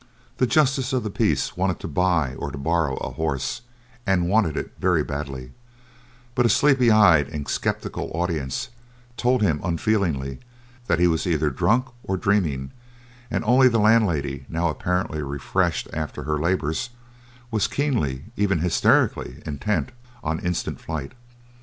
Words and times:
The 0.37 0.47
justice 0.47 0.93
of 0.93 1.03
the 1.03 1.11
peace 1.11 1.55
wanted 1.55 1.79
to 1.81 1.87
buy 1.87 2.33
or 2.39 2.49
to 2.49 2.57
borrow 2.57 2.95
a 2.95 3.11
horse, 3.11 3.61
and 4.03 4.27
wanted 4.27 4.57
it 4.57 4.73
very 4.79 5.03
badly, 5.03 5.51
but 6.33 6.43
a 6.43 6.49
sleepy 6.49 6.89
eyed 6.89 7.27
and 7.29 7.47
sceptical 7.47 8.09
audience 8.15 8.69
told 9.15 9.43
him 9.43 9.61
unfeelingly 9.63 10.39
that 10.87 10.97
he 10.97 11.05
was 11.05 11.27
either 11.27 11.51
drunk 11.51 11.85
or 12.01 12.17
dreaming, 12.17 12.71
and 13.29 13.43
only 13.45 13.67
the 13.67 13.77
landlady, 13.77 14.47
now 14.49 14.69
apparently 14.69 15.21
refreshed 15.21 15.87
after 15.93 16.23
her 16.23 16.39
labors, 16.39 16.89
was 17.51 17.67
keenly, 17.67 18.23
even 18.35 18.57
hysterically, 18.57 19.43
intent 19.45 19.91
on 20.23 20.39
instant 20.39 20.81
flight. 20.81 21.11